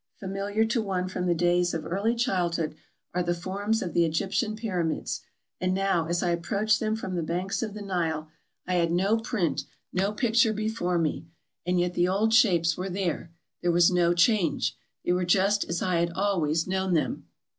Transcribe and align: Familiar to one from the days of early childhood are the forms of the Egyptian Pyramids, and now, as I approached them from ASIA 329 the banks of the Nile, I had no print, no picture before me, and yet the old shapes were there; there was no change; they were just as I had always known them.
Familiar 0.15 0.65
to 0.65 0.81
one 0.81 1.07
from 1.07 1.27
the 1.27 1.35
days 1.35 1.75
of 1.75 1.85
early 1.85 2.15
childhood 2.15 2.73
are 3.13 3.21
the 3.21 3.35
forms 3.35 3.83
of 3.83 3.93
the 3.93 4.03
Egyptian 4.03 4.55
Pyramids, 4.55 5.21
and 5.59 5.75
now, 5.75 6.07
as 6.07 6.23
I 6.23 6.31
approached 6.31 6.79
them 6.79 6.95
from 6.95 7.11
ASIA 7.11 7.25
329 7.25 7.25
the 7.27 7.43
banks 7.43 7.61
of 7.61 7.73
the 7.75 7.87
Nile, 7.87 8.27
I 8.65 8.73
had 8.81 8.91
no 8.91 9.17
print, 9.17 9.65
no 9.93 10.11
picture 10.11 10.53
before 10.53 10.97
me, 10.97 11.27
and 11.67 11.79
yet 11.79 11.93
the 11.93 12.07
old 12.07 12.33
shapes 12.33 12.75
were 12.75 12.89
there; 12.89 13.29
there 13.61 13.71
was 13.71 13.91
no 13.91 14.15
change; 14.15 14.75
they 15.05 15.11
were 15.11 15.23
just 15.23 15.65
as 15.69 15.83
I 15.83 15.99
had 15.99 16.09
always 16.13 16.65
known 16.65 16.95
them. 16.95 17.27